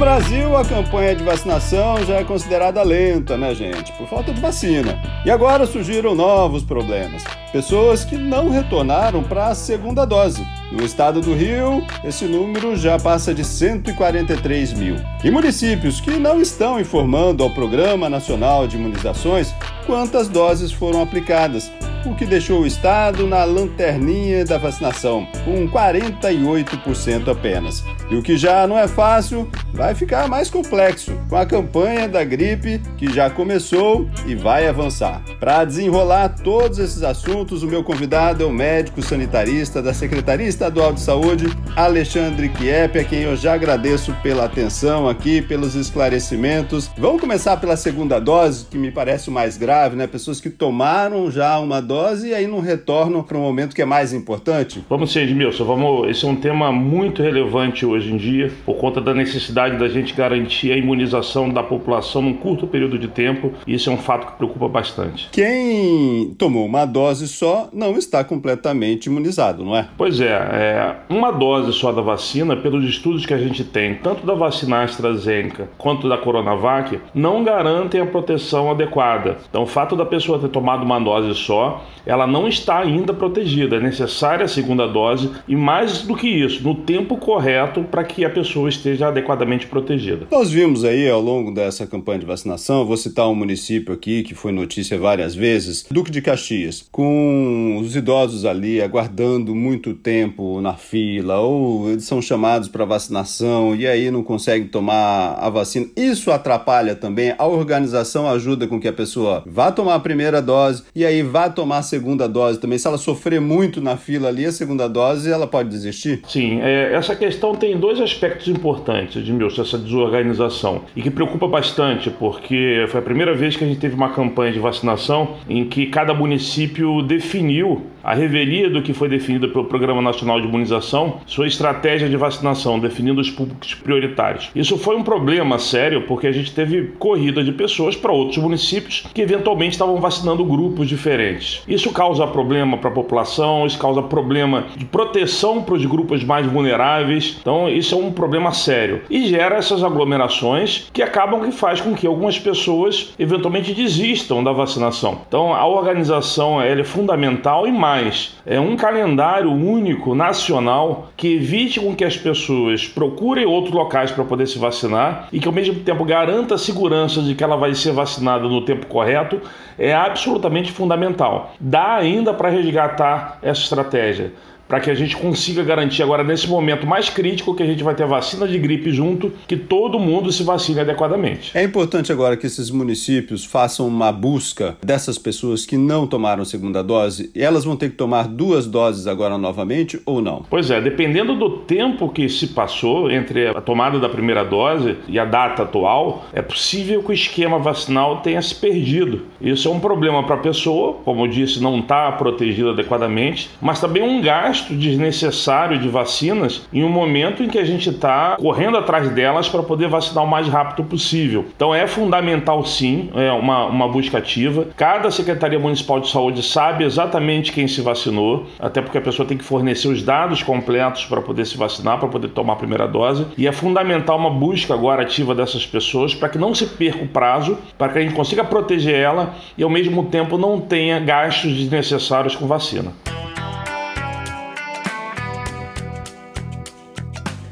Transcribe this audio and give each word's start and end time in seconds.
Brasil, 0.00 0.56
a 0.56 0.64
campanha 0.64 1.14
de 1.14 1.22
vacinação 1.22 2.02
já 2.06 2.14
é 2.14 2.24
considerada 2.24 2.82
lenta, 2.82 3.36
né, 3.36 3.54
gente? 3.54 3.92
Por 3.92 4.08
falta 4.08 4.32
de 4.32 4.40
vacina. 4.40 4.98
E 5.26 5.30
agora 5.30 5.66
surgiram 5.66 6.14
novos 6.14 6.62
problemas. 6.62 7.22
Pessoas 7.52 8.02
que 8.02 8.16
não 8.16 8.48
retornaram 8.48 9.22
para 9.22 9.48
a 9.48 9.54
segunda 9.54 10.06
dose. 10.06 10.42
No 10.72 10.82
estado 10.86 11.20
do 11.20 11.34
Rio, 11.34 11.84
esse 12.02 12.24
número 12.24 12.76
já 12.76 12.98
passa 12.98 13.34
de 13.34 13.44
143 13.44 14.72
mil. 14.72 14.96
E 15.22 15.30
municípios 15.30 16.00
que 16.00 16.12
não 16.12 16.40
estão 16.40 16.80
informando 16.80 17.44
ao 17.44 17.50
Programa 17.50 18.08
Nacional 18.08 18.66
de 18.66 18.78
Imunizações 18.78 19.52
quantas 19.86 20.28
doses 20.28 20.72
foram 20.72 21.02
aplicadas, 21.02 21.70
o 22.06 22.14
que 22.14 22.24
deixou 22.24 22.60
o 22.60 22.66
estado 22.66 23.26
na 23.26 23.44
lanterninha 23.44 24.44
da 24.44 24.56
vacinação, 24.56 25.26
com 25.44 25.68
48% 25.68 27.28
apenas. 27.28 27.84
E 28.08 28.14
o 28.14 28.22
que 28.22 28.36
já 28.36 28.66
não 28.66 28.78
é 28.78 28.86
fácil, 28.86 29.50
vai 29.72 29.94
ficar 29.94 30.28
mais 30.28 30.50
complexo 30.50 31.12
com 31.28 31.36
a 31.36 31.46
campanha 31.46 32.08
da 32.08 32.24
gripe 32.24 32.80
que 32.96 33.12
já 33.12 33.30
começou 33.30 34.08
e 34.26 34.34
vai 34.34 34.66
avançar. 34.66 35.22
Para 35.38 35.64
desenrolar 35.64 36.28
todos 36.42 36.78
esses 36.78 37.02
assuntos, 37.02 37.62
o 37.62 37.66
meu 37.66 37.82
convidado 37.82 38.42
é 38.42 38.46
o 38.46 38.52
médico 38.52 39.02
sanitarista 39.02 39.82
da 39.82 39.94
Secretaria 39.94 40.46
Estadual 40.46 40.92
de 40.92 41.00
Saúde, 41.00 41.46
Alexandre 41.76 42.48
Kiep, 42.48 42.98
a 42.98 43.04
quem 43.04 43.20
eu 43.20 43.36
já 43.36 43.54
agradeço 43.54 44.14
pela 44.22 44.44
atenção 44.44 45.08
aqui, 45.08 45.40
pelos 45.40 45.74
esclarecimentos. 45.74 46.90
Vamos 46.98 47.20
começar 47.20 47.56
pela 47.56 47.76
segunda 47.76 48.18
dose, 48.18 48.66
que 48.66 48.76
me 48.76 48.90
parece 48.90 49.28
o 49.28 49.32
mais 49.32 49.56
grave, 49.56 49.96
né? 49.96 50.06
Pessoas 50.06 50.40
que 50.40 50.50
tomaram 50.50 51.30
já 51.30 51.58
uma 51.58 51.80
dose 51.80 52.28
e 52.28 52.34
aí 52.34 52.46
não 52.46 52.60
retornam 52.60 53.22
para 53.22 53.38
um 53.38 53.42
momento 53.42 53.74
que 53.74 53.82
é 53.82 53.86
mais 53.86 54.12
importante. 54.12 54.84
Vamos 54.88 55.12
ser, 55.12 55.22
Edmilson, 55.22 55.64
vamos. 55.64 56.08
Esse 56.08 56.24
é 56.24 56.28
um 56.28 56.36
tema 56.36 56.72
muito 56.72 57.22
relevante 57.22 57.86
hoje 57.86 58.12
em 58.12 58.16
dia, 58.16 58.50
por 58.64 58.76
conta 58.76 59.00
da 59.00 59.14
necessidade 59.14 59.59
da 59.68 59.88
gente 59.88 60.14
garantir 60.14 60.72
a 60.72 60.76
imunização 60.76 61.48
da 61.48 61.62
população 61.62 62.22
num 62.22 62.34
curto 62.34 62.66
período 62.66 62.98
de 62.98 63.08
tempo, 63.08 63.52
e 63.66 63.74
isso 63.74 63.90
é 63.90 63.92
um 63.92 63.98
fato 63.98 64.26
que 64.26 64.32
preocupa 64.38 64.68
bastante. 64.68 65.28
Quem 65.32 66.34
tomou 66.38 66.66
uma 66.66 66.84
dose 66.84 67.28
só 67.28 67.68
não 67.72 67.96
está 67.96 68.24
completamente 68.24 69.06
imunizado, 69.06 69.64
não 69.64 69.76
é? 69.76 69.88
Pois 69.96 70.20
é, 70.20 70.30
é 70.30 70.96
uma 71.08 71.30
dose 71.30 71.72
só 71.72 71.92
da 71.92 72.02
vacina, 72.02 72.56
pelos 72.56 72.84
estudos 72.84 73.26
que 73.26 73.34
a 73.34 73.38
gente 73.38 73.64
tem, 73.64 73.94
tanto 73.96 74.26
da 74.26 74.34
vacina 74.34 74.82
AstraZeneca 74.82 75.68
quanto 75.76 76.08
da 76.08 76.16
Coronavac, 76.16 76.98
não 77.14 77.42
garantem 77.42 78.00
a 78.00 78.06
proteção 78.06 78.70
adequada. 78.70 79.38
Então, 79.48 79.62
o 79.62 79.66
fato 79.66 79.96
da 79.96 80.04
pessoa 80.04 80.38
ter 80.38 80.48
tomado 80.48 80.82
uma 80.84 80.98
dose 80.98 81.34
só, 81.34 81.84
ela 82.06 82.26
não 82.26 82.46
está 82.46 82.78
ainda 82.78 83.12
protegida. 83.12 83.76
É 83.76 83.80
necessária 83.80 84.44
a 84.44 84.48
segunda 84.48 84.86
dose 84.86 85.30
e 85.46 85.56
mais 85.56 86.02
do 86.02 86.16
que 86.16 86.28
isso, 86.28 86.62
no 86.62 86.74
tempo 86.74 87.16
correto 87.16 87.82
para 87.82 88.04
que 88.04 88.24
a 88.24 88.30
pessoa 88.30 88.68
esteja 88.68 89.08
adequadamente 89.08 89.49
protegida. 89.66 90.26
Nós 90.30 90.50
vimos 90.50 90.84
aí 90.84 91.08
ao 91.08 91.20
longo 91.20 91.50
dessa 91.52 91.86
campanha 91.86 92.20
de 92.20 92.26
vacinação, 92.26 92.86
vou 92.86 92.96
citar 92.96 93.28
um 93.28 93.34
município 93.34 93.94
aqui 93.94 94.22
que 94.22 94.34
foi 94.34 94.52
notícia 94.52 94.98
várias 94.98 95.34
vezes, 95.34 95.86
Duque 95.90 96.10
de 96.10 96.22
Caxias, 96.22 96.86
com 96.90 97.78
os 97.80 97.96
idosos 97.96 98.44
ali 98.44 98.80
aguardando 98.80 99.54
muito 99.54 99.94
tempo 99.94 100.60
na 100.60 100.74
fila 100.74 101.38
ou 101.40 101.90
eles 101.90 102.04
são 102.04 102.20
chamados 102.20 102.68
para 102.68 102.84
vacinação 102.84 103.74
e 103.74 103.86
aí 103.86 104.10
não 104.10 104.22
conseguem 104.22 104.68
tomar 104.68 105.34
a 105.38 105.48
vacina. 105.48 105.86
Isso 105.96 106.30
atrapalha 106.30 106.94
também. 106.94 107.34
A 107.38 107.46
organização 107.46 108.28
ajuda 108.28 108.66
com 108.66 108.80
que 108.80 108.88
a 108.88 108.92
pessoa 108.92 109.42
vá 109.46 109.70
tomar 109.72 109.94
a 109.94 110.00
primeira 110.00 110.40
dose 110.40 110.82
e 110.94 111.04
aí 111.04 111.22
vá 111.22 111.48
tomar 111.48 111.78
a 111.78 111.82
segunda 111.82 112.28
dose 112.28 112.58
também. 112.58 112.78
Se 112.78 112.86
ela 112.86 112.98
sofrer 112.98 113.40
muito 113.40 113.80
na 113.80 113.96
fila 113.96 114.28
ali, 114.28 114.46
a 114.46 114.52
segunda 114.52 114.88
dose, 114.88 115.30
ela 115.30 115.46
pode 115.46 115.68
desistir? 115.68 116.22
Sim, 116.26 116.60
é, 116.60 116.94
essa 116.94 117.14
questão 117.14 117.54
tem 117.54 117.78
dois 117.78 118.00
aspectos 118.00 118.48
importantes, 118.48 119.22
Essa 119.46 119.78
desorganização, 119.78 120.82
e 120.96 121.02
que 121.02 121.10
preocupa 121.10 121.46
bastante, 121.46 122.08
porque 122.10 122.86
foi 122.88 123.00
a 123.00 123.02
primeira 123.02 123.34
vez 123.34 123.56
que 123.56 123.64
a 123.64 123.66
gente 123.66 123.80
teve 123.80 123.94
uma 123.94 124.08
campanha 124.10 124.52
de 124.52 124.58
vacinação 124.58 125.36
em 125.48 125.64
que 125.64 125.86
cada 125.86 126.14
município 126.14 127.02
definiu 127.02 127.82
a 128.02 128.14
revelia 128.14 128.70
do 128.70 128.82
que 128.82 128.92
foi 128.92 129.08
definido 129.08 129.48
pelo 129.48 129.64
Programa 129.64 130.00
Nacional 130.00 130.40
de 130.40 130.46
Imunização, 130.46 131.20
sua 131.26 131.46
estratégia 131.46 132.08
de 132.08 132.16
vacinação, 132.16 132.78
definindo 132.78 133.20
os 133.20 133.30
públicos 133.30 133.74
prioritários. 133.74 134.50
Isso 134.54 134.78
foi 134.78 134.96
um 134.96 135.02
problema 135.02 135.58
sério 135.58 136.02
porque 136.06 136.26
a 136.26 136.32
gente 136.32 136.54
teve 136.54 136.92
corrida 136.98 137.44
de 137.44 137.52
pessoas 137.52 137.94
para 137.96 138.12
outros 138.12 138.38
municípios 138.38 139.04
que 139.12 139.20
eventualmente 139.20 139.72
estavam 139.72 140.00
vacinando 140.00 140.44
grupos 140.44 140.88
diferentes. 140.88 141.62
Isso 141.68 141.92
causa 141.92 142.26
problema 142.26 142.78
para 142.78 142.90
a 142.90 142.94
população, 142.94 143.66
isso 143.66 143.78
causa 143.78 144.02
problema 144.02 144.64
de 144.76 144.84
proteção 144.84 145.62
para 145.62 145.74
os 145.74 145.84
grupos 145.84 146.24
mais 146.24 146.46
vulneráveis. 146.46 147.36
Então, 147.40 147.68
isso 147.68 147.94
é 147.94 147.98
um 147.98 148.12
problema 148.12 148.52
sério 148.52 149.02
e 149.10 149.29
gera 149.30 149.56
essas 149.56 149.84
aglomerações 149.84 150.90
que 150.92 151.02
acabam 151.02 151.42
que 151.42 151.52
faz 151.52 151.80
com 151.80 151.94
que 151.94 152.06
algumas 152.06 152.38
pessoas 152.38 153.14
eventualmente 153.18 153.72
desistam 153.72 154.42
da 154.42 154.52
vacinação. 154.52 155.20
Então, 155.26 155.54
a 155.54 155.66
organização 155.66 156.60
é 156.60 156.82
fundamental 156.82 157.66
e 157.66 157.72
mais 157.72 158.00
mais. 158.00 158.36
É 158.46 158.58
um 158.58 158.76
calendário 158.76 159.50
único, 159.50 160.14
nacional, 160.14 161.10
que 161.16 161.34
evite 161.34 161.80
com 161.80 161.94
que 161.94 162.04
as 162.04 162.16
pessoas 162.16 162.86
procurem 162.86 163.46
outros 163.46 163.74
locais 163.74 164.10
para 164.10 164.24
poder 164.24 164.46
se 164.46 164.58
vacinar 164.58 165.28
e 165.32 165.38
que 165.38 165.46
ao 165.46 165.52
mesmo 165.52 165.80
tempo 165.80 166.04
garanta 166.04 166.54
a 166.54 166.58
segurança 166.58 167.22
de 167.22 167.34
que 167.34 167.44
ela 167.44 167.56
vai 167.56 167.74
ser 167.74 167.92
vacinada 167.92 168.48
no 168.48 168.64
tempo 168.64 168.86
correto, 168.86 169.40
é 169.78 169.94
absolutamente 169.94 170.72
fundamental. 170.72 171.52
Dá 171.58 171.94
ainda 171.94 172.32
para 172.32 172.48
resgatar 172.48 173.38
essa 173.42 173.60
estratégia 173.60 174.32
para 174.70 174.78
que 174.78 174.88
a 174.88 174.94
gente 174.94 175.16
consiga 175.16 175.64
garantir 175.64 176.00
agora, 176.00 176.22
nesse 176.22 176.48
momento 176.48 176.86
mais 176.86 177.10
crítico, 177.10 177.56
que 177.56 177.62
a 177.64 177.66
gente 177.66 177.82
vai 177.82 177.92
ter 177.92 178.06
vacina 178.06 178.46
de 178.46 178.56
gripe 178.56 178.92
junto, 178.92 179.32
que 179.48 179.56
todo 179.56 179.98
mundo 179.98 180.30
se 180.30 180.44
vacine 180.44 180.78
adequadamente. 180.78 181.50
É 181.58 181.64
importante 181.64 182.12
agora 182.12 182.36
que 182.36 182.46
esses 182.46 182.70
municípios 182.70 183.44
façam 183.44 183.88
uma 183.88 184.12
busca 184.12 184.76
dessas 184.80 185.18
pessoas 185.18 185.66
que 185.66 185.76
não 185.76 186.06
tomaram 186.06 186.44
segunda 186.44 186.84
dose 186.84 187.32
e 187.34 187.42
elas 187.42 187.64
vão 187.64 187.74
ter 187.74 187.90
que 187.90 187.96
tomar 187.96 188.28
duas 188.28 188.64
doses 188.64 189.08
agora 189.08 189.36
novamente 189.36 190.00
ou 190.06 190.22
não? 190.22 190.44
Pois 190.48 190.70
é, 190.70 190.80
dependendo 190.80 191.34
do 191.34 191.50
tempo 191.50 192.08
que 192.08 192.28
se 192.28 192.46
passou 192.46 193.10
entre 193.10 193.48
a 193.48 193.60
tomada 193.60 193.98
da 193.98 194.08
primeira 194.08 194.44
dose 194.44 194.98
e 195.08 195.18
a 195.18 195.24
data 195.24 195.64
atual, 195.64 196.26
é 196.32 196.40
possível 196.40 197.02
que 197.02 197.10
o 197.10 197.12
esquema 197.12 197.58
vacinal 197.58 198.18
tenha 198.18 198.40
se 198.40 198.54
perdido. 198.54 199.22
Isso 199.40 199.66
é 199.66 199.72
um 199.72 199.80
problema 199.80 200.22
para 200.22 200.36
a 200.36 200.38
pessoa, 200.38 200.98
como 201.04 201.24
eu 201.24 201.28
disse, 201.28 201.60
não 201.60 201.80
está 201.80 202.12
protegida 202.12 202.70
adequadamente, 202.70 203.50
mas 203.60 203.80
também 203.80 204.04
um 204.04 204.20
gasto 204.20 204.59
gasto 204.60 204.74
desnecessário 204.74 205.78
de 205.78 205.88
vacinas 205.88 206.66
em 206.72 206.84
um 206.84 206.88
momento 206.88 207.42
em 207.42 207.48
que 207.48 207.58
a 207.58 207.64
gente 207.64 207.88
está 207.88 208.36
correndo 208.36 208.76
atrás 208.76 209.08
delas 209.10 209.48
para 209.48 209.62
poder 209.62 209.88
vacinar 209.88 210.24
o 210.24 210.26
mais 210.26 210.48
rápido 210.48 210.86
possível. 210.86 211.46
Então 211.56 211.74
é 211.74 211.86
fundamental 211.86 212.64
sim, 212.64 213.10
é 213.14 213.32
uma, 213.32 213.66
uma 213.66 213.88
busca 213.88 214.18
ativa. 214.18 214.66
Cada 214.76 215.10
Secretaria 215.10 215.58
Municipal 215.58 216.00
de 216.00 216.10
Saúde 216.10 216.42
sabe 216.42 216.84
exatamente 216.84 217.52
quem 217.52 217.66
se 217.66 217.80
vacinou, 217.80 218.46
até 218.58 218.82
porque 218.82 218.98
a 218.98 219.00
pessoa 219.00 219.26
tem 219.26 219.38
que 219.38 219.44
fornecer 219.44 219.88
os 219.88 220.02
dados 220.02 220.42
completos 220.42 221.04
para 221.06 221.20
poder 221.20 221.46
se 221.46 221.56
vacinar, 221.56 221.98
para 221.98 222.08
poder 222.08 222.28
tomar 222.28 222.54
a 222.54 222.56
primeira 222.56 222.86
dose. 222.86 223.26
E 223.38 223.46
é 223.46 223.52
fundamental 223.52 224.18
uma 224.18 224.30
busca 224.30 224.74
agora 224.74 225.02
ativa 225.02 225.34
dessas 225.34 225.66
pessoas 225.66 226.14
para 226.14 226.28
que 226.28 226.38
não 226.38 226.54
se 226.54 226.66
perca 226.66 227.04
o 227.04 227.08
prazo, 227.08 227.56
para 227.78 227.92
que 227.92 227.98
a 227.98 228.02
gente 228.02 228.14
consiga 228.14 228.44
proteger 228.44 228.94
ela 228.94 229.34
e 229.56 229.62
ao 229.62 229.70
mesmo 229.70 230.04
tempo 230.04 230.36
não 230.36 230.60
tenha 230.60 230.98
gastos 230.98 231.52
desnecessários 231.52 232.36
com 232.36 232.46
vacina. 232.46 232.92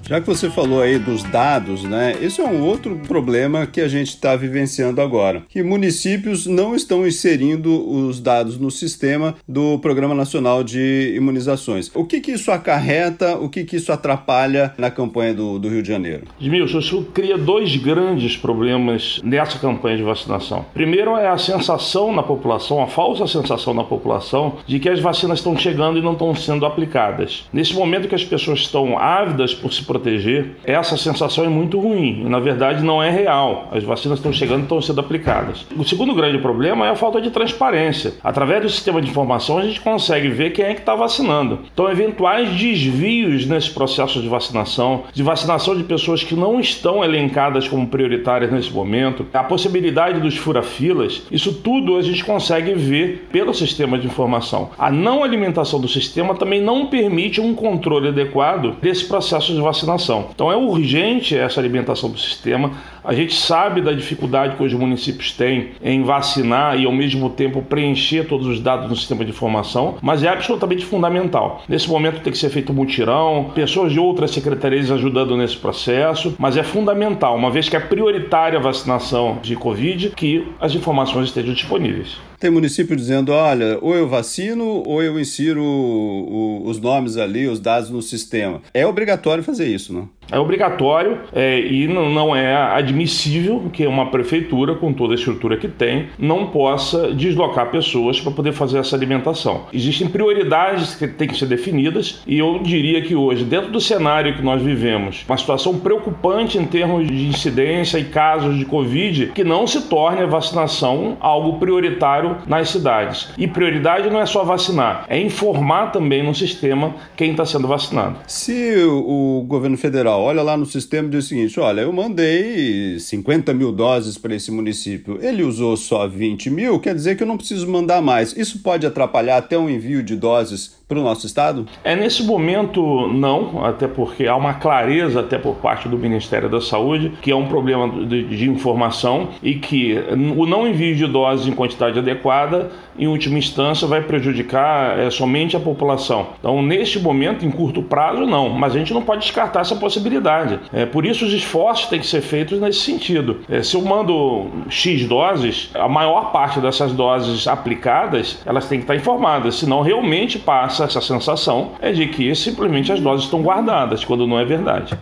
Já 0.08 0.22
que 0.22 0.26
você 0.26 0.48
falou 0.48 0.80
aí 0.80 0.98
dos 0.98 1.22
dados, 1.22 1.84
né? 1.84 2.16
Esse 2.22 2.40
é 2.40 2.44
um 2.44 2.64
outro 2.64 2.98
problema 3.06 3.66
que 3.66 3.78
a 3.78 3.86
gente 3.86 4.08
está 4.08 4.34
vivenciando 4.34 5.02
agora, 5.02 5.42
que 5.50 5.62
municípios 5.62 6.46
não 6.46 6.74
estão 6.74 7.06
inserindo 7.06 7.86
os 7.86 8.18
dados 8.18 8.58
no 8.58 8.70
sistema 8.70 9.34
do 9.46 9.78
Programa 9.80 10.14
Nacional 10.14 10.64
de 10.64 11.12
Imunizações. 11.14 11.90
O 11.94 12.06
que, 12.06 12.22
que 12.22 12.32
isso 12.32 12.50
acarreta, 12.50 13.36
o 13.36 13.50
que, 13.50 13.64
que 13.64 13.76
isso 13.76 13.92
atrapalha 13.92 14.72
na 14.78 14.90
campanha 14.90 15.34
do, 15.34 15.58
do 15.58 15.68
Rio 15.68 15.82
de 15.82 15.88
Janeiro? 15.88 16.22
Edmilson, 16.40 16.78
isso 16.78 17.02
cria 17.12 17.36
dois 17.36 17.76
grandes 17.76 18.34
problemas 18.34 19.20
nessa 19.22 19.58
campanha 19.58 19.98
de 19.98 20.04
vacinação. 20.04 20.64
Primeiro 20.72 21.18
é 21.18 21.28
a 21.28 21.36
sensação 21.36 22.14
na 22.14 22.22
população, 22.22 22.82
a 22.82 22.86
falsa 22.86 23.26
sensação 23.26 23.74
na 23.74 23.84
população 23.84 24.56
de 24.66 24.78
que 24.80 24.88
as 24.88 25.00
vacinas 25.00 25.40
estão 25.40 25.54
chegando 25.54 25.98
e 25.98 26.02
não 26.02 26.12
estão 26.12 26.34
sendo 26.34 26.64
aplicadas. 26.64 27.46
Nesse 27.52 27.74
momento 27.74 28.08
que 28.08 28.14
as 28.14 28.24
pessoas 28.24 28.60
estão 28.60 28.98
ávidas 28.98 29.52
por 29.52 29.70
se 29.70 29.84
proteger, 29.84 29.97
proteger, 29.98 30.56
essa 30.64 30.96
sensação 30.96 31.44
é 31.44 31.48
muito 31.48 31.78
ruim. 31.78 32.24
Na 32.24 32.38
verdade, 32.38 32.84
não 32.84 33.02
é 33.02 33.10
real. 33.10 33.68
As 33.72 33.82
vacinas 33.82 34.18
estão 34.18 34.32
chegando 34.32 34.60
e 34.60 34.62
estão 34.62 34.80
sendo 34.80 35.00
aplicadas. 35.00 35.66
O 35.76 35.84
segundo 35.84 36.14
grande 36.14 36.38
problema 36.38 36.86
é 36.86 36.90
a 36.90 36.96
falta 36.96 37.20
de 37.20 37.30
transparência. 37.30 38.14
Através 38.22 38.62
do 38.62 38.70
sistema 38.70 39.00
de 39.02 39.10
informação, 39.10 39.58
a 39.58 39.62
gente 39.62 39.80
consegue 39.80 40.28
ver 40.28 40.50
quem 40.50 40.64
é 40.64 40.74
que 40.74 40.80
está 40.80 40.94
vacinando. 40.94 41.60
Então, 41.72 41.90
eventuais 41.90 42.50
desvios 42.50 43.46
nesse 43.46 43.70
processo 43.70 44.20
de 44.20 44.28
vacinação, 44.28 45.04
de 45.12 45.22
vacinação 45.22 45.76
de 45.76 45.84
pessoas 45.84 46.22
que 46.22 46.34
não 46.34 46.60
estão 46.60 47.04
elencadas 47.04 47.66
como 47.66 47.86
prioritárias 47.86 48.50
nesse 48.52 48.72
momento, 48.72 49.26
a 49.32 49.44
possibilidade 49.44 50.20
dos 50.20 50.36
fura-filas, 50.36 51.22
isso 51.30 51.52
tudo 51.52 51.96
a 51.96 52.02
gente 52.02 52.24
consegue 52.24 52.74
ver 52.74 53.28
pelo 53.32 53.54
sistema 53.54 53.98
de 53.98 54.06
informação. 54.06 54.70
A 54.78 54.90
não 54.90 55.22
alimentação 55.22 55.80
do 55.80 55.88
sistema 55.88 56.34
também 56.34 56.60
não 56.60 56.86
permite 56.86 57.40
um 57.40 57.54
controle 57.54 58.08
adequado 58.08 58.76
desse 58.80 59.04
processo 59.04 59.52
de 59.52 59.60
vacinação. 59.60 59.87
Então, 60.34 60.52
é 60.52 60.56
urgente 60.56 61.36
essa 61.36 61.60
alimentação 61.60 62.10
do 62.10 62.18
sistema. 62.18 62.72
A 63.04 63.14
gente 63.14 63.34
sabe 63.34 63.80
da 63.80 63.92
dificuldade 63.92 64.56
que 64.56 64.62
os 64.62 64.72
municípios 64.74 65.32
têm 65.32 65.70
em 65.82 66.02
vacinar 66.02 66.78
e 66.78 66.84
ao 66.84 66.92
mesmo 66.92 67.30
tempo 67.30 67.62
preencher 67.62 68.24
todos 68.26 68.46
os 68.46 68.60
dados 68.60 68.88
no 68.88 68.96
sistema 68.96 69.24
de 69.24 69.30
informação, 69.30 69.96
mas 70.02 70.22
é 70.22 70.28
absolutamente 70.28 70.84
fundamental. 70.84 71.62
Nesse 71.68 71.88
momento 71.88 72.20
tem 72.20 72.32
que 72.32 72.38
ser 72.38 72.50
feito 72.50 72.72
um 72.72 72.74
mutirão, 72.74 73.50
pessoas 73.54 73.92
de 73.92 73.98
outras 73.98 74.30
secretarias 74.30 74.90
ajudando 74.90 75.36
nesse 75.36 75.56
processo, 75.56 76.34
mas 76.38 76.56
é 76.56 76.62
fundamental, 76.62 77.36
uma 77.36 77.50
vez 77.50 77.68
que 77.68 77.76
é 77.76 77.80
prioritária 77.80 78.58
a 78.58 78.62
vacinação 78.62 79.38
de 79.42 79.56
Covid, 79.56 80.10
que 80.10 80.46
as 80.60 80.74
informações 80.74 81.28
estejam 81.28 81.54
disponíveis. 81.54 82.18
Tem 82.38 82.50
município 82.50 82.94
dizendo: 82.94 83.32
olha, 83.32 83.78
ou 83.82 83.94
eu 83.94 84.08
vacino 84.08 84.82
ou 84.86 85.02
eu 85.02 85.18
insiro 85.18 85.62
o, 85.62 86.62
o, 86.64 86.68
os 86.68 86.80
nomes 86.80 87.16
ali, 87.16 87.46
os 87.46 87.60
dados 87.60 87.90
no 87.90 88.00
sistema. 88.00 88.60
É 88.72 88.86
obrigatório 88.86 89.42
fazer 89.42 89.66
isso, 89.66 89.92
não? 89.92 90.08
É 90.30 90.38
obrigatório 90.38 91.20
é, 91.32 91.58
e 91.58 91.88
não 91.88 92.36
é 92.36 92.54
admissível 92.54 93.70
que 93.72 93.86
uma 93.86 94.10
prefeitura, 94.10 94.74
com 94.74 94.92
toda 94.92 95.14
a 95.14 95.16
estrutura 95.16 95.56
que 95.56 95.68
tem, 95.68 96.08
não 96.18 96.48
possa 96.48 97.14
deslocar 97.14 97.70
pessoas 97.70 98.20
para 98.20 98.30
poder 98.32 98.52
fazer 98.52 98.78
essa 98.78 98.94
alimentação. 98.94 99.64
Existem 99.72 100.06
prioridades 100.06 100.94
que 100.94 101.08
têm 101.08 101.28
que 101.28 101.36
ser 101.36 101.46
definidas 101.46 102.22
e 102.26 102.38
eu 102.38 102.58
diria 102.58 103.00
que 103.00 103.14
hoje, 103.14 103.42
dentro 103.42 103.72
do 103.72 103.80
cenário 103.80 104.36
que 104.36 104.42
nós 104.42 104.60
vivemos, 104.60 105.24
uma 105.26 105.36
situação 105.38 105.78
preocupante 105.78 106.58
em 106.58 106.66
termos 106.66 107.08
de 107.08 107.26
incidência 107.26 107.98
e 107.98 108.04
casos 108.04 108.58
de 108.58 108.66
Covid, 108.66 109.32
que 109.34 109.42
não 109.42 109.66
se 109.66 109.88
torne 109.88 110.20
a 110.20 110.26
vacinação 110.26 111.16
algo 111.20 111.58
prioritário 111.58 112.27
nas 112.46 112.70
cidades. 112.70 113.28
E 113.36 113.46
prioridade 113.46 114.10
não 114.10 114.20
é 114.20 114.26
só 114.26 114.44
vacinar, 114.44 115.06
é 115.08 115.20
informar 115.20 115.92
também 115.92 116.22
no 116.22 116.34
sistema 116.34 116.94
quem 117.16 117.32
está 117.32 117.44
sendo 117.44 117.68
vacinado. 117.68 118.18
Se 118.26 118.74
o 118.84 119.44
governo 119.46 119.76
federal 119.76 120.22
olha 120.22 120.42
lá 120.42 120.56
no 120.56 120.66
sistema 120.66 121.08
e 121.08 121.10
diz 121.10 121.24
o 121.24 121.28
seguinte: 121.28 121.60
olha, 121.60 121.82
eu 121.82 121.92
mandei 121.92 122.98
50 122.98 123.52
mil 123.54 123.72
doses 123.72 124.16
para 124.16 124.34
esse 124.34 124.50
município, 124.50 125.18
ele 125.22 125.42
usou 125.42 125.76
só 125.76 126.06
20 126.06 126.50
mil, 126.50 126.78
quer 126.80 126.94
dizer 126.94 127.16
que 127.16 127.22
eu 127.22 127.26
não 127.26 127.36
preciso 127.36 127.68
mandar 127.70 128.00
mais. 128.00 128.36
Isso 128.36 128.60
pode 128.60 128.86
atrapalhar 128.86 129.38
até 129.38 129.56
o 129.56 129.68
envio 129.68 130.02
de 130.02 130.16
doses 130.16 130.77
para 130.88 130.98
o 130.98 131.02
nosso 131.02 131.26
estado? 131.26 131.66
É 131.84 131.94
nesse 131.94 132.22
momento 132.22 133.08
não, 133.08 133.62
até 133.64 133.86
porque 133.86 134.26
há 134.26 134.34
uma 134.34 134.54
clareza 134.54 135.20
até 135.20 135.36
por 135.36 135.56
parte 135.56 135.86
do 135.86 135.98
Ministério 135.98 136.48
da 136.48 136.62
Saúde 136.62 137.12
que 137.20 137.30
é 137.30 137.36
um 137.36 137.46
problema 137.46 138.06
de, 138.06 138.24
de 138.24 138.48
informação 138.48 139.28
e 139.42 139.54
que 139.56 140.02
o 140.36 140.46
não 140.46 140.66
envio 140.66 140.96
de 140.96 141.06
doses 141.06 141.46
em 141.46 141.52
quantidade 141.52 141.98
adequada, 141.98 142.70
em 142.98 143.06
última 143.06 143.38
instância, 143.38 143.86
vai 143.86 144.00
prejudicar 144.00 144.98
é, 144.98 145.10
somente 145.10 145.56
a 145.56 145.60
população. 145.60 146.28
Então, 146.38 146.62
neste 146.62 146.98
momento, 146.98 147.44
em 147.44 147.50
curto 147.50 147.82
prazo, 147.82 148.24
não, 148.26 148.48
mas 148.48 148.74
a 148.74 148.78
gente 148.78 148.94
não 148.94 149.02
pode 149.02 149.22
descartar 149.22 149.60
essa 149.60 149.76
possibilidade. 149.76 150.58
É, 150.72 150.86
por 150.86 151.04
isso, 151.04 151.24
os 151.24 151.32
esforços 151.32 151.86
têm 151.86 152.00
que 152.00 152.06
ser 152.06 152.22
feitos 152.22 152.60
nesse 152.60 152.80
sentido. 152.80 153.40
É, 153.48 153.62
se 153.62 153.76
eu 153.76 153.82
mando 153.82 154.48
X 154.68 155.04
doses, 155.06 155.70
a 155.74 155.88
maior 155.88 156.32
parte 156.32 156.60
dessas 156.60 156.92
doses 156.92 157.46
aplicadas, 157.46 158.40
elas 158.46 158.68
têm 158.68 158.78
que 158.78 158.84
estar 158.84 158.96
informadas, 158.96 159.56
senão 159.56 159.82
realmente 159.82 160.38
passa 160.38 160.77
passa 160.78 160.84
essa 160.84 161.00
sensação 161.00 161.72
é 161.80 161.90
de 161.90 162.06
que 162.06 162.32
simplesmente 162.34 162.92
as 162.92 163.00
doses 163.00 163.24
estão 163.24 163.42
guardadas, 163.42 164.04
quando 164.04 164.26
não 164.26 164.38
é 164.38 164.44
verdade. 164.44 164.96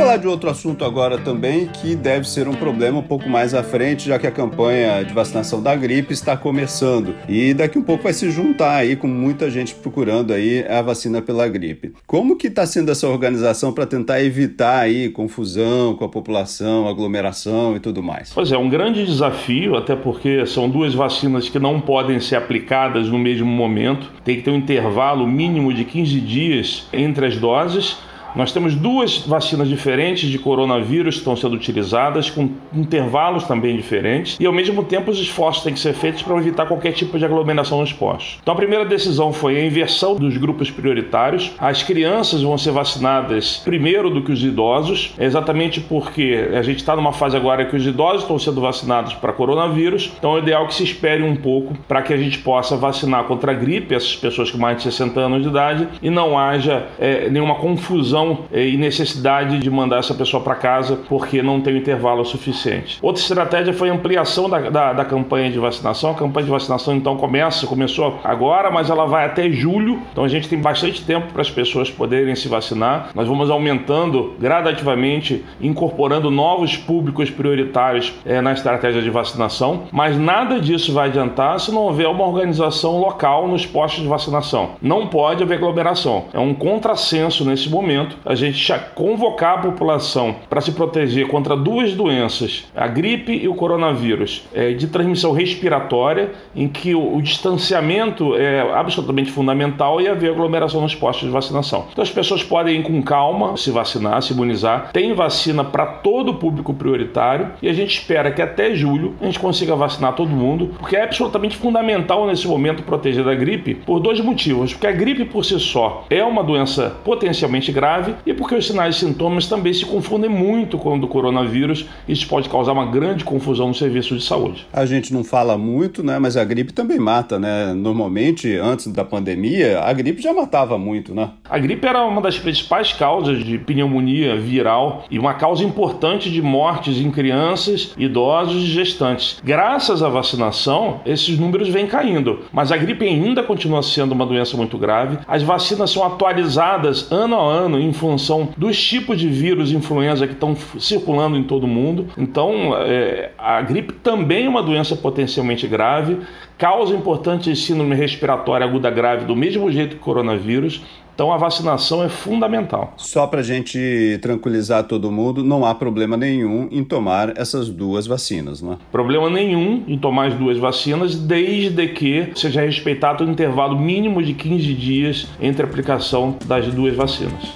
Falar 0.00 0.16
de 0.16 0.26
outro 0.26 0.48
assunto 0.48 0.82
agora 0.82 1.18
também, 1.18 1.66
que 1.66 1.94
deve 1.94 2.26
ser 2.26 2.48
um 2.48 2.54
problema 2.54 3.00
um 3.00 3.02
pouco 3.02 3.28
mais 3.28 3.54
à 3.54 3.62
frente, 3.62 4.08
já 4.08 4.18
que 4.18 4.26
a 4.26 4.30
campanha 4.30 5.04
de 5.04 5.12
vacinação 5.12 5.62
da 5.62 5.76
gripe 5.76 6.14
está 6.14 6.34
começando. 6.38 7.14
E 7.28 7.52
daqui 7.52 7.78
um 7.78 7.82
pouco 7.82 8.04
vai 8.04 8.14
se 8.14 8.30
juntar 8.30 8.76
aí 8.76 8.96
com 8.96 9.06
muita 9.06 9.50
gente 9.50 9.74
procurando 9.74 10.32
aí 10.32 10.64
a 10.66 10.80
vacina 10.80 11.20
pela 11.20 11.46
gripe. 11.48 11.92
Como 12.06 12.36
que 12.38 12.46
está 12.46 12.64
sendo 12.64 12.90
essa 12.90 13.06
organização 13.06 13.74
para 13.74 13.84
tentar 13.84 14.22
evitar 14.22 14.80
aí 14.80 15.10
confusão 15.10 15.94
com 15.94 16.04
a 16.06 16.08
população, 16.08 16.88
aglomeração 16.88 17.76
e 17.76 17.80
tudo 17.80 18.02
mais? 18.02 18.32
Pois 18.32 18.50
é, 18.50 18.56
um 18.56 18.70
grande 18.70 19.04
desafio, 19.04 19.76
até 19.76 19.94
porque 19.94 20.46
são 20.46 20.66
duas 20.66 20.94
vacinas 20.94 21.50
que 21.50 21.58
não 21.58 21.78
podem 21.78 22.18
ser 22.20 22.36
aplicadas 22.36 23.06
no 23.08 23.18
mesmo 23.18 23.46
momento. 23.46 24.10
Tem 24.24 24.36
que 24.36 24.42
ter 24.42 24.50
um 24.50 24.56
intervalo 24.56 25.26
mínimo 25.26 25.74
de 25.74 25.84
15 25.84 26.20
dias 26.20 26.88
entre 26.90 27.26
as 27.26 27.36
doses 27.36 27.98
nós 28.34 28.52
temos 28.52 28.74
duas 28.74 29.18
vacinas 29.18 29.68
diferentes 29.68 30.28
de 30.28 30.38
coronavírus 30.38 31.14
que 31.14 31.20
estão 31.20 31.36
sendo 31.36 31.54
utilizadas, 31.54 32.30
com 32.30 32.50
intervalos 32.72 33.44
também 33.44 33.76
diferentes, 33.76 34.36
e 34.38 34.46
ao 34.46 34.52
mesmo 34.52 34.84
tempo 34.84 35.10
os 35.10 35.18
esforços 35.18 35.62
têm 35.62 35.74
que 35.74 35.80
ser 35.80 35.94
feitos 35.94 36.22
para 36.22 36.36
evitar 36.36 36.66
qualquer 36.66 36.92
tipo 36.92 37.18
de 37.18 37.24
aglomeração 37.24 37.80
nos 37.80 37.92
postos. 37.92 38.38
Então 38.42 38.54
a 38.54 38.56
primeira 38.56 38.84
decisão 38.84 39.32
foi 39.32 39.56
a 39.56 39.64
inversão 39.64 40.16
dos 40.16 40.36
grupos 40.36 40.70
prioritários. 40.70 41.52
As 41.58 41.82
crianças 41.82 42.42
vão 42.42 42.56
ser 42.56 42.70
vacinadas 42.70 43.62
primeiro 43.64 44.10
do 44.10 44.22
que 44.22 44.32
os 44.32 44.42
idosos, 44.42 45.14
exatamente 45.18 45.80
porque 45.80 46.48
a 46.54 46.62
gente 46.62 46.78
está 46.78 46.94
numa 46.94 47.12
fase 47.12 47.36
agora 47.36 47.64
que 47.64 47.76
os 47.76 47.86
idosos 47.86 48.22
estão 48.22 48.38
sendo 48.38 48.60
vacinados 48.60 49.14
para 49.14 49.32
coronavírus, 49.32 50.12
então 50.18 50.36
é 50.36 50.40
ideal 50.40 50.66
que 50.66 50.74
se 50.74 50.84
espere 50.84 51.22
um 51.22 51.36
pouco 51.36 51.74
para 51.88 52.02
que 52.02 52.12
a 52.12 52.16
gente 52.16 52.38
possa 52.38 52.76
vacinar 52.76 53.24
contra 53.24 53.52
a 53.52 53.54
gripe 53.54 53.94
essas 53.94 54.16
pessoas 54.16 54.50
com 54.50 54.58
mais 54.58 54.76
de 54.78 54.84
60 54.84 55.20
anos 55.20 55.42
de 55.42 55.48
idade 55.48 55.88
e 56.02 56.10
não 56.10 56.38
haja 56.38 56.86
é, 56.98 57.28
nenhuma 57.28 57.56
confusão 57.56 58.19
confusão 58.20 58.38
eh, 58.52 58.68
e 58.68 58.76
necessidade 58.76 59.58
de 59.58 59.70
mandar 59.70 59.98
essa 59.98 60.14
pessoa 60.14 60.42
para 60.42 60.54
casa 60.54 60.98
porque 61.08 61.42
não 61.42 61.60
tem 61.60 61.74
o 61.74 61.76
intervalo 61.76 62.24
suficiente. 62.24 62.98
Outra 63.02 63.22
estratégia 63.22 63.72
foi 63.72 63.90
a 63.90 63.92
ampliação 63.92 64.48
da, 64.48 64.70
da, 64.70 64.92
da, 64.92 65.04
campanha 65.04 65.50
de 65.50 65.58
vacinação. 65.58 66.10
A 66.10 66.14
campanha 66.14 66.44
de 66.44 66.50
vacinação 66.50 66.94
então 66.94 67.16
começa, 67.16 67.66
começou 67.66 68.18
agora, 68.22 68.70
mas 68.70 68.90
ela 68.90 69.06
vai 69.06 69.24
até 69.24 69.50
julho. 69.50 70.00
Então 70.12 70.24
a 70.24 70.28
gente 70.28 70.48
tem 70.48 70.58
bastante 70.60 71.04
tempo 71.04 71.32
para 71.32 71.42
as 71.42 71.50
pessoas 71.50 71.90
poderem 71.90 72.34
se 72.34 72.48
vacinar. 72.48 73.10
Nós 73.14 73.26
vamos 73.26 73.50
aumentando 73.50 74.34
gradativamente, 74.38 75.44
incorporando 75.60 76.30
novos 76.30 76.76
públicos 76.76 77.30
prioritários 77.30 78.12
é, 78.24 78.40
na 78.40 78.52
estratégia 78.52 79.02
de 79.02 79.10
vacinação. 79.10 79.84
Mas 79.92 80.18
nada 80.18 80.60
disso 80.60 80.92
vai 80.92 81.08
adiantar 81.08 81.58
se 81.60 81.72
não 81.72 81.82
houver 81.82 82.08
uma 82.08 82.26
organização 82.26 82.98
local 82.98 83.48
nos 83.48 83.64
postos 83.64 84.02
de 84.02 84.08
vacinação. 84.08 84.70
Não 84.82 85.06
pode 85.06 85.42
haver 85.42 85.54
aglomeração. 85.56 86.26
É 86.32 86.38
um 86.38 86.54
contrassenso 86.54 87.44
nesse 87.44 87.68
momento 87.68 88.09
momento, 88.10 88.16
a 88.24 88.34
gente 88.34 88.72
convocar 88.94 89.58
a 89.58 89.62
população 89.62 90.36
para 90.48 90.60
se 90.60 90.72
proteger 90.72 91.28
contra 91.28 91.56
duas 91.56 91.92
doenças, 91.92 92.66
a 92.74 92.86
gripe 92.86 93.32
e 93.32 93.48
o 93.48 93.54
coronavírus, 93.54 94.44
é, 94.54 94.72
de 94.72 94.86
transmissão 94.86 95.32
respiratória, 95.32 96.30
em 96.54 96.68
que 96.68 96.94
o, 96.94 97.16
o, 97.16 97.22
distanciamento 97.22 98.34
é 98.36 98.60
absolutamente 98.72 99.30
fundamental 99.30 100.00
e 100.00 100.08
haver 100.08 100.30
aglomeração 100.30 100.80
nos 100.80 100.94
postos 100.94 101.26
de 101.26 101.32
vacinação. 101.32 101.86
Então 101.92 102.02
as 102.02 102.10
pessoas 102.10 102.42
podem 102.42 102.80
ir 102.80 102.82
com 102.82 103.02
calma 103.02 103.56
se 103.56 103.70
vacinar, 103.70 104.22
se 104.22 104.32
imunizar. 104.32 104.90
Tem 104.92 105.12
vacina 105.12 105.64
para 105.64 105.86
todo 105.86 106.30
o 106.30 106.34
público 106.34 106.72
prioritário 106.74 107.52
e 107.62 107.68
a 107.68 107.72
gente 107.72 107.98
espera 107.98 108.30
que 108.30 108.42
até 108.42 108.74
julho 108.74 109.14
a 109.20 109.24
gente 109.26 109.38
consiga 109.38 109.76
vacinar 109.76 110.14
todo 110.14 110.30
mundo, 110.30 110.74
porque 110.78 110.96
é 110.96 111.04
absolutamente 111.04 111.56
fundamental 111.56 112.26
nesse 112.26 112.46
momento 112.46 112.82
proteger 112.82 113.24
da 113.24 113.34
gripe 113.34 113.74
por 113.74 114.00
dois 114.00 114.20
motivos. 114.20 114.72
Porque 114.72 114.86
a 114.86 114.92
gripe 114.92 115.24
por 115.24 115.44
si 115.44 115.58
só 115.60 116.04
é 116.08 116.24
uma 116.24 116.42
doença 116.42 116.96
potencialmente 117.04 117.72
grave 117.72 117.99
grave 118.00 118.14
e 118.26 118.32
porque 118.32 118.54
os 118.54 118.66
sinais 118.66 118.96
e 118.96 119.00
sintomas 119.00 119.46
também 119.46 119.72
se 119.72 119.84
confundem 119.84 120.30
muito 120.30 120.78
com 120.78 120.96
o 120.96 121.00
do 121.00 121.06
coronavírus. 121.06 121.86
Isso 122.08 122.26
pode 122.26 122.48
causar 122.48 122.72
uma 122.72 122.86
grande 122.86 123.24
confusão 123.24 123.68
no 123.68 123.74
serviço 123.74 124.16
de 124.16 124.24
saúde. 124.24 124.66
A 124.72 124.86
gente 124.86 125.12
não 125.12 125.22
fala 125.22 125.56
muito, 125.56 126.02
né? 126.02 126.18
Mas 126.18 126.36
a 126.36 126.44
gripe 126.44 126.72
também 126.72 126.98
mata, 126.98 127.38
né? 127.38 127.72
Normalmente, 127.74 128.56
antes 128.56 128.86
da 128.88 129.04
pandemia, 129.04 129.80
a 129.80 129.92
gripe 129.92 130.22
já 130.22 130.32
matava 130.32 130.78
muito, 130.78 131.14
né? 131.14 131.30
A 131.48 131.58
gripe 131.58 131.86
era 131.86 132.04
uma 132.04 132.20
das 132.20 132.38
principais 132.38 132.92
causas 132.92 133.44
de 133.44 133.58
pneumonia 133.58 134.38
viral 134.38 135.04
e 135.10 135.18
uma 135.18 135.34
causa 135.34 135.64
importante 135.64 136.30
de 136.30 136.40
mortes 136.42 136.98
em 136.98 137.10
crianças, 137.10 137.94
idosos 137.98 138.62
e 138.62 138.66
gestantes. 138.66 139.40
Graças 139.44 140.02
à 140.02 140.08
vacinação, 140.08 141.00
esses 141.04 141.38
números 141.38 141.68
vêm 141.68 141.86
caindo, 141.86 142.40
mas 142.52 142.72
a 142.72 142.76
gripe 142.76 143.04
ainda 143.04 143.42
continua 143.42 143.82
sendo 143.82 144.12
uma 144.12 144.26
doença 144.26 144.56
muito 144.56 144.78
grave. 144.78 145.18
As 145.26 145.42
vacinas 145.42 145.90
são 145.90 146.04
atualizadas 146.04 147.10
ano 147.10 147.36
a 147.36 147.52
ano 147.52 147.78
em 147.78 147.89
em 147.90 147.92
função 147.92 148.48
dos 148.56 148.80
tipos 148.80 149.18
de 149.18 149.28
vírus 149.28 149.72
influenza 149.72 150.26
que 150.26 150.32
estão 150.32 150.56
circulando 150.78 151.36
em 151.36 151.42
todo 151.42 151.64
o 151.64 151.68
mundo. 151.68 152.06
Então, 152.16 152.74
é, 152.76 153.32
a 153.36 153.60
gripe 153.60 153.92
também 153.94 154.46
é 154.46 154.48
uma 154.48 154.62
doença 154.62 154.94
potencialmente 154.94 155.66
grave, 155.66 156.18
causa 156.56 156.94
importante 156.94 157.54
síndrome 157.56 157.94
respiratória 157.94 158.66
aguda 158.66 158.90
grave 158.90 159.24
do 159.24 159.34
mesmo 159.34 159.70
jeito 159.70 159.96
que 159.96 160.02
o 160.02 160.04
coronavírus. 160.04 160.82
Então 161.20 161.30
a 161.30 161.36
vacinação 161.36 162.02
é 162.02 162.08
fundamental. 162.08 162.94
Só 162.96 163.26
para 163.26 163.40
a 163.40 163.42
gente 163.42 164.18
tranquilizar 164.22 164.84
todo 164.84 165.12
mundo, 165.12 165.44
não 165.44 165.66
há 165.66 165.74
problema 165.74 166.16
nenhum 166.16 166.66
em 166.70 166.82
tomar 166.82 167.36
essas 167.36 167.68
duas 167.68 168.06
vacinas, 168.06 168.62
não 168.62 168.72
é? 168.72 168.76
Problema 168.90 169.28
nenhum 169.28 169.84
em 169.86 169.98
tomar 169.98 170.28
as 170.28 170.34
duas 170.34 170.56
vacinas, 170.56 171.14
desde 171.14 171.88
que 171.88 172.30
seja 172.34 172.62
respeitado 172.62 173.22
o 173.22 173.30
intervalo 173.30 173.78
mínimo 173.78 174.22
de 174.22 174.32
15 174.32 174.72
dias 174.72 175.28
entre 175.42 175.62
a 175.62 175.66
aplicação 175.66 176.38
das 176.46 176.72
duas 176.72 176.96
vacinas. 176.96 177.52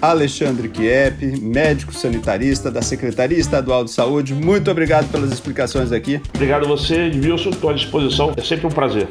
Alexandre 0.00 0.68
Kiep, 0.68 1.40
médico 1.40 1.92
sanitarista 1.92 2.70
da 2.70 2.82
Secretaria 2.82 3.38
Estadual 3.38 3.84
de 3.84 3.90
Saúde. 3.90 4.34
Muito 4.34 4.70
obrigado 4.70 5.10
pelas 5.10 5.32
explicações 5.32 5.92
aqui. 5.92 6.20
Obrigado 6.34 6.64
a 6.64 6.68
você, 6.68 7.06
Edmilson. 7.06 7.50
Estou 7.50 7.70
à 7.70 7.72
disposição. 7.72 8.32
É 8.36 8.42
sempre 8.42 8.66
um 8.66 8.70
prazer. 8.70 9.08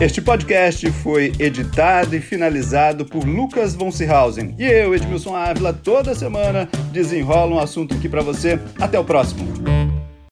Este 0.00 0.22
podcast 0.22 0.90
foi 0.92 1.30
editado 1.38 2.16
e 2.16 2.20
finalizado 2.22 3.04
por 3.04 3.22
Lucas 3.22 3.74
von 3.74 3.90
Seehausen. 3.90 4.54
E 4.58 4.64
eu, 4.64 4.94
Edmilson 4.94 5.36
Ávila, 5.36 5.74
toda 5.74 6.14
semana 6.14 6.66
desenrola 6.90 7.56
um 7.56 7.58
assunto 7.58 7.94
aqui 7.94 8.08
para 8.08 8.22
você. 8.22 8.58
Até 8.80 8.98
o 8.98 9.04
próximo. 9.04 9.59